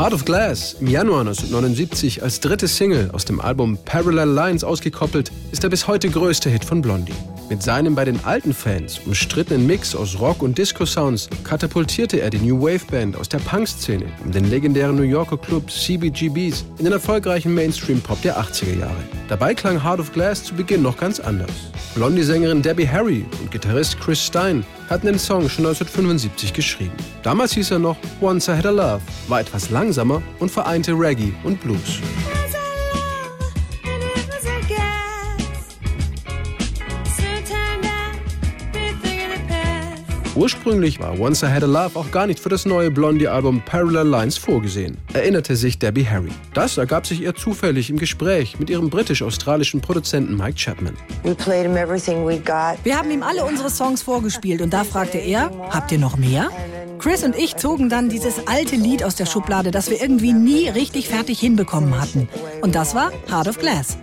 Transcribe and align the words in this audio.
Heart 0.00 0.14
of 0.14 0.24
Glass, 0.24 0.76
im 0.80 0.86
Januar 0.86 1.20
1979 1.20 2.22
als 2.22 2.40
dritte 2.40 2.68
Single 2.68 3.10
aus 3.12 3.26
dem 3.26 3.38
Album 3.38 3.76
Parallel 3.84 4.30
Lines 4.30 4.64
ausgekoppelt, 4.64 5.30
ist 5.52 5.62
der 5.62 5.68
bis 5.68 5.88
heute 5.88 6.08
größte 6.08 6.48
Hit 6.48 6.64
von 6.64 6.80
Blondie. 6.80 7.12
Mit 7.50 7.64
seinem 7.64 7.96
bei 7.96 8.04
den 8.04 8.24
alten 8.24 8.54
Fans 8.54 9.00
umstrittenen 9.04 9.66
Mix 9.66 9.96
aus 9.96 10.20
Rock- 10.20 10.40
und 10.40 10.56
Disco-Sounds 10.56 11.28
katapultierte 11.42 12.20
er 12.20 12.30
die 12.30 12.38
New 12.38 12.62
Wave 12.62 12.86
Band 12.88 13.16
aus 13.16 13.28
der 13.28 13.38
Punk-Szene 13.38 14.06
um 14.24 14.30
den 14.30 14.48
legendären 14.48 14.94
New 14.94 15.02
Yorker 15.02 15.36
Club 15.36 15.68
CBGBs 15.68 16.64
in 16.78 16.84
den 16.84 16.92
erfolgreichen 16.92 17.52
Mainstream-Pop 17.52 18.22
der 18.22 18.38
80er 18.38 18.78
Jahre. 18.78 19.02
Dabei 19.28 19.52
klang 19.54 19.82
Heart 19.82 19.98
of 19.98 20.12
Glass 20.12 20.44
zu 20.44 20.54
Beginn 20.54 20.82
noch 20.82 20.96
ganz 20.96 21.18
anders. 21.18 21.50
Blondie-Sängerin 21.96 22.62
Debbie 22.62 22.88
Harry 22.88 23.26
und 23.40 23.50
Gitarrist 23.50 23.98
Chris 23.98 24.24
Stein 24.24 24.64
hatten 24.88 25.06
den 25.06 25.18
Song 25.18 25.48
schon 25.48 25.66
1975 25.66 26.52
geschrieben. 26.52 26.94
Damals 27.24 27.52
hieß 27.54 27.72
er 27.72 27.80
noch 27.80 27.96
Once 28.20 28.46
I 28.46 28.52
Had 28.52 28.66
a 28.66 28.70
Love, 28.70 29.00
war 29.26 29.40
etwas 29.40 29.70
langsamer 29.70 30.22
und 30.38 30.52
vereinte 30.52 30.92
Reggae 30.92 31.32
und 31.42 31.60
Blues. 31.60 31.98
Ursprünglich 40.40 40.98
war 41.00 41.20
Once 41.20 41.42
I 41.42 41.48
Had 41.48 41.62
a 41.64 41.66
Love 41.66 41.98
auch 41.98 42.10
gar 42.10 42.26
nicht 42.26 42.40
für 42.40 42.48
das 42.48 42.64
neue 42.64 42.90
Blondie-Album 42.90 43.60
Parallel 43.66 44.06
Lines 44.06 44.38
vorgesehen, 44.38 44.96
erinnerte 45.12 45.54
sich 45.54 45.78
Debbie 45.78 46.06
Harry. 46.06 46.30
Das 46.54 46.78
ergab 46.78 47.06
sich 47.06 47.20
ihr 47.20 47.34
zufällig 47.34 47.90
im 47.90 47.98
Gespräch 47.98 48.58
mit 48.58 48.70
ihrem 48.70 48.88
britisch-australischen 48.88 49.82
Produzenten 49.82 50.38
Mike 50.38 50.54
Chapman. 50.56 50.96
Wir 51.22 52.96
haben 52.96 53.10
ihm 53.10 53.22
alle 53.22 53.44
unsere 53.44 53.68
Songs 53.68 54.00
vorgespielt 54.00 54.62
und 54.62 54.72
da 54.72 54.84
fragte 54.84 55.18
er, 55.18 55.50
habt 55.68 55.92
ihr 55.92 55.98
noch 55.98 56.16
mehr? 56.16 56.48
Chris 57.00 57.24
und 57.24 57.34
ich 57.34 57.56
zogen 57.56 57.88
dann 57.88 58.10
dieses 58.10 58.46
alte 58.46 58.76
Lied 58.76 59.02
aus 59.02 59.14
der 59.14 59.24
Schublade, 59.24 59.70
das 59.70 59.88
wir 59.88 60.02
irgendwie 60.02 60.34
nie 60.34 60.68
richtig 60.68 61.08
fertig 61.08 61.40
hinbekommen 61.40 61.98
hatten. 61.98 62.28
Und 62.60 62.74
das 62.74 62.94
war 62.94 63.10
Heart 63.30 63.48
of 63.48 63.58
Glass. 63.58 63.96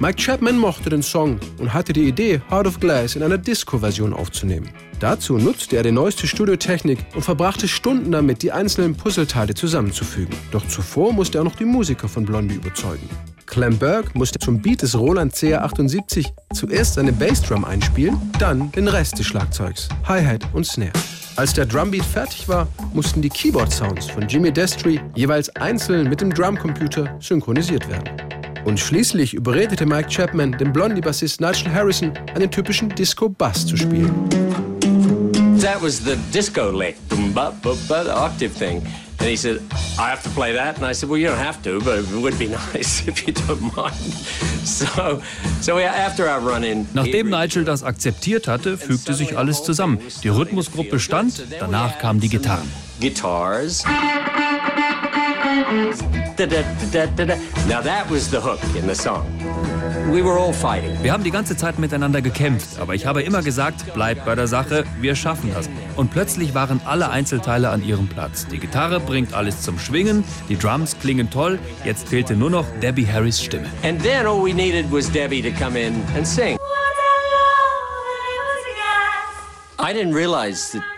Mike 0.00 0.20
Chapman 0.20 0.58
mochte 0.58 0.90
den 0.90 1.04
Song 1.04 1.38
und 1.60 1.72
hatte 1.72 1.92
die 1.92 2.08
Idee, 2.08 2.40
Heart 2.50 2.66
of 2.66 2.80
Glass 2.80 3.14
in 3.14 3.22
einer 3.22 3.38
Disco-Version 3.38 4.12
aufzunehmen. 4.12 4.68
Dazu 4.98 5.38
nutzte 5.38 5.76
er 5.76 5.84
die 5.84 5.92
neueste 5.92 6.26
Studiotechnik 6.26 6.98
und 7.14 7.22
verbrachte 7.22 7.68
Stunden 7.68 8.10
damit, 8.10 8.42
die 8.42 8.50
einzelnen 8.50 8.96
Puzzleteile 8.96 9.54
zusammenzufügen. 9.54 10.34
Doch 10.50 10.66
zuvor 10.66 11.12
musste 11.12 11.38
er 11.38 11.44
noch 11.44 11.54
die 11.54 11.64
Musiker 11.64 12.08
von 12.08 12.24
Blondie 12.24 12.56
überzeugen. 12.56 13.08
Clem 13.46 13.78
Burke 13.78 14.10
musste 14.14 14.40
zum 14.40 14.60
Beat 14.60 14.82
des 14.82 14.98
Roland 14.98 15.32
CR78 15.32 16.26
zuerst 16.52 16.98
eine 16.98 17.12
Bassdrum 17.12 17.64
einspielen, 17.64 18.18
dann 18.40 18.72
den 18.72 18.88
Rest 18.88 19.20
des 19.20 19.26
Schlagzeugs, 19.26 19.88
Hi-Hat 20.08 20.44
und 20.52 20.66
Snare. 20.66 20.90
Als 21.36 21.52
der 21.52 21.66
Drumbeat 21.66 22.04
fertig 22.04 22.48
war, 22.48 22.66
mussten 22.94 23.20
die 23.20 23.28
Keyboard-Sounds 23.28 24.08
von 24.08 24.26
Jimmy 24.26 24.50
Destry 24.50 24.98
jeweils 25.14 25.54
einzeln 25.56 26.08
mit 26.08 26.22
dem 26.22 26.32
Drumcomputer 26.32 27.14
synchronisiert 27.20 27.86
werden. 27.90 28.10
Und 28.64 28.80
schließlich 28.80 29.34
überredete 29.34 29.84
Mike 29.84 30.08
Chapman 30.08 30.52
den 30.52 30.72
Blondie-Bassist 30.72 31.42
Nigel 31.42 31.72
Harrison, 31.72 32.12
einen 32.34 32.50
typischen 32.50 32.88
Disco-Bass 32.88 33.66
zu 33.66 33.76
spielen. 33.76 34.14
That 35.60 35.82
was 35.82 35.98
the 36.02 36.16
disco 36.32 36.70
lick, 36.70 36.96
octave 37.10 38.54
thing. 38.58 38.82
And 39.26 39.32
he 39.32 39.36
said, 39.36 39.60
I 39.98 40.08
have 40.10 40.22
to 40.22 40.28
play 40.28 40.52
that. 40.52 40.76
And 40.76 40.86
I 40.86 40.92
said, 40.92 41.08
Well, 41.08 41.18
you 41.18 41.26
don't 41.26 41.36
have 41.36 41.60
to, 41.64 41.80
but 41.80 41.98
it 41.98 42.22
would 42.22 42.38
be 42.38 42.46
nice 42.72 43.08
if 43.08 43.26
you 43.26 43.32
don't 43.32 43.76
mind. 43.76 43.96
So, 44.66 45.22
so 45.60 45.78
after 45.78 46.28
our 46.28 46.40
run 46.40 46.64
in. 46.64 46.88
Nachdem 46.92 47.30
Nigel 47.30 47.64
das 47.64 47.84
akzeptiert 47.84 48.48
hatte, 48.48 48.76
fügte 48.76 49.14
sich 49.14 49.38
alles 49.38 49.62
zusammen. 49.62 50.00
Die 50.24 50.28
Rhythmusgruppe 50.28 50.98
stand, 50.98 51.40
danach 51.60 52.00
kamen 52.00 52.18
die 52.18 52.28
Gitarren. 52.28 52.68
Guitars. 53.00 53.84
Now 56.38 57.82
that 57.82 58.10
was 58.10 58.30
the 58.30 58.38
hook 58.38 58.60
in 58.74 58.86
the 58.86 58.94
song. 58.94 59.24
We 60.12 60.22
were 60.22 60.38
all 60.38 60.52
fighting. 60.52 61.02
Wir 61.02 61.12
haben 61.12 61.24
die 61.24 61.30
ganze 61.30 61.56
Zeit 61.56 61.78
miteinander 61.78 62.20
gekämpft, 62.20 62.78
aber 62.78 62.94
ich 62.94 63.06
habe 63.06 63.22
immer 63.22 63.42
gesagt, 63.42 63.84
bleib 63.94 64.24
bei 64.26 64.34
der 64.34 64.46
Sache, 64.46 64.84
wir 65.00 65.14
schaffen 65.16 65.50
das. 65.54 65.70
Und 65.96 66.10
plötzlich 66.10 66.54
waren 66.54 66.80
alle 66.84 67.08
Einzelteile 67.08 67.70
an 67.70 67.82
ihrem 67.82 68.06
Platz. 68.06 68.46
Die 68.46 68.58
Gitarre 68.58 69.00
bringt 69.00 69.32
alles 69.32 69.62
zum 69.62 69.78
Schwingen, 69.78 70.24
die 70.48 70.58
Drums 70.58 70.98
klingen 71.00 71.30
toll, 71.30 71.58
jetzt 71.84 72.08
fehlte 72.08 72.36
nur 72.36 72.50
noch 72.50 72.66
Debbie 72.82 73.06
Harrys 73.06 73.42
Stimme. 73.42 73.66
And 73.82 74.02
then 74.02 74.26
all 74.26 74.44
we 74.44 74.52
needed 74.52 74.92
was 74.92 75.10
Debbie 75.10 75.42
to 75.42 75.50
come 75.58 75.80
in 75.80 75.94
and 76.16 76.26
sing. 76.26 76.58
I 79.78 79.92
didn't 79.92 80.14
realize 80.14 80.72
that 80.72 80.95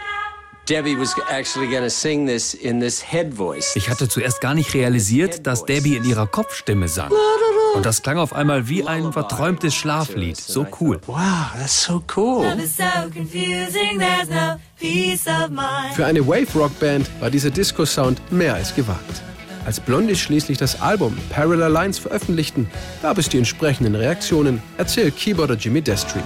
Debbie 0.69 0.99
was 0.99 1.15
actually 1.31 1.67
going 1.67 1.89
sing 1.89 2.27
this 2.27 2.53
in 2.53 2.79
this 2.79 3.03
head 3.03 3.33
voice. 3.33 3.75
Ich 3.75 3.89
hatte 3.89 4.07
zuerst 4.07 4.43
gar 4.43 4.53
nicht 4.55 4.75
realisiert, 4.75 5.47
dass 5.47 5.65
Debbie 5.65 5.97
in 5.97 6.05
ihrer 6.05 6.27
Kopfstimme 6.27 6.89
sang. 6.89 7.11
Und 7.75 7.87
das 7.87 8.03
klang 8.03 8.19
auf 8.19 8.35
einmal 8.35 8.69
wie 8.69 8.87
ein 8.87 9.13
verträumtes 9.13 9.75
Schlaflied. 9.75 10.37
So 10.37 10.67
cool. 10.81 11.01
Wow, 11.07 11.17
that's 11.59 11.85
so 11.85 12.03
cool. 12.17 12.45
Für 15.95 16.07
eine 16.07 16.27
Wave-Rock-Band 16.27 17.11
war 17.21 17.31
dieser 17.31 17.51
Disco-Sound 17.51 18.31
mehr 18.31 18.55
als 18.55 18.75
gewagt. 18.75 19.23
Als 19.69 19.81
Blondie 19.81 20.17
schließlich 20.17 20.57
das 20.57 20.81
Album 20.81 21.15
Parallel 21.29 21.71
Lines 21.71 21.99
veröffentlichten, 21.99 22.71
gab 23.03 23.19
es 23.19 23.29
die 23.29 23.37
entsprechenden 23.37 23.95
Reaktionen, 23.95 24.63
erzählt 24.79 25.15
Keyboarder 25.15 25.57
Jimmy 25.57 25.83
Destry. 25.83 26.21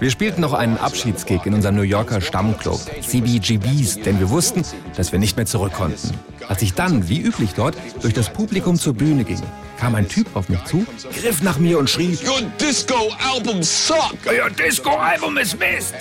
Wir 0.00 0.10
spielten 0.10 0.40
noch 0.40 0.54
einen 0.54 0.76
Abschiedsgig 0.76 1.46
in 1.46 1.54
unserem 1.54 1.76
New 1.76 1.82
Yorker 1.82 2.20
Stammclub, 2.20 2.80
CBGBs, 3.00 4.00
denn 4.00 4.18
wir 4.18 4.28
wussten, 4.28 4.64
dass 4.96 5.12
wir 5.12 5.20
nicht 5.20 5.36
mehr 5.36 5.46
zurück 5.46 5.74
konnten. 5.74 6.18
Als 6.48 6.60
ich 6.60 6.74
dann, 6.74 7.08
wie 7.08 7.20
üblich 7.20 7.50
dort, 7.54 7.76
durch 8.02 8.12
das 8.12 8.30
Publikum 8.30 8.74
zur 8.74 8.94
Bühne 8.94 9.22
ging, 9.22 9.40
kam 9.78 9.94
ein 9.94 10.08
Typ 10.08 10.34
auf 10.34 10.48
mich 10.48 10.64
zu, 10.64 10.84
griff 11.20 11.44
nach 11.44 11.58
mir 11.58 11.78
und 11.78 11.88
schrie: 11.88 12.18
Your 12.26 12.42
Disco-Album 12.60 13.62
sucks! 13.62 14.26
Euer 14.26 14.50
Disco-Album 14.50 15.38
ist 15.38 15.56
Mist! 15.60 15.94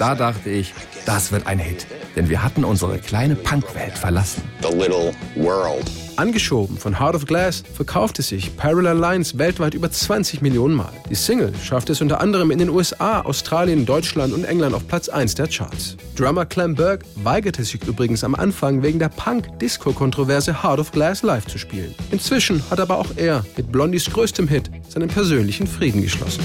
Da 0.00 0.14
dachte 0.14 0.48
ich, 0.48 0.72
das 1.04 1.30
wird 1.30 1.46
ein 1.46 1.58
Hit, 1.58 1.86
denn 2.16 2.30
wir 2.30 2.42
hatten 2.42 2.64
unsere 2.64 2.96
kleine 3.00 3.34
Punkwelt 3.34 3.98
verlassen. 3.98 4.42
The 4.62 4.74
little 4.74 5.12
world. 5.36 5.90
Angeschoben 6.16 6.78
von 6.78 6.98
Heart 6.98 7.16
of 7.16 7.26
Glass 7.26 7.62
verkaufte 7.74 8.22
sich 8.22 8.56
Parallel 8.56 8.96
Lines 8.96 9.36
weltweit 9.36 9.74
über 9.74 9.90
20 9.90 10.40
Millionen 10.40 10.74
Mal. 10.74 10.90
Die 11.10 11.14
Single 11.14 11.52
schaffte 11.62 11.92
es 11.92 12.00
unter 12.00 12.18
anderem 12.18 12.50
in 12.50 12.58
den 12.58 12.70
USA, 12.70 13.20
Australien, 13.20 13.84
Deutschland 13.84 14.32
und 14.32 14.44
England 14.44 14.74
auf 14.74 14.88
Platz 14.88 15.10
1 15.10 15.34
der 15.34 15.48
Charts. 15.48 15.98
Drummer 16.16 16.46
Clem 16.46 16.74
Burke 16.74 17.04
weigerte 17.16 17.62
sich 17.62 17.86
übrigens 17.86 18.24
am 18.24 18.34
Anfang 18.34 18.82
wegen 18.82 18.98
der 18.98 19.10
Punk-Disco-Kontroverse 19.10 20.62
Heart 20.62 20.80
of 20.80 20.92
Glass 20.92 21.22
live 21.22 21.44
zu 21.44 21.58
spielen. 21.58 21.94
Inzwischen 22.10 22.62
hat 22.70 22.80
aber 22.80 22.96
auch 22.96 23.08
er 23.16 23.44
mit 23.54 23.70
Blondies 23.70 24.10
größtem 24.10 24.48
Hit 24.48 24.70
seinen 24.88 25.08
persönlichen 25.08 25.66
Frieden 25.66 26.00
geschlossen. 26.00 26.42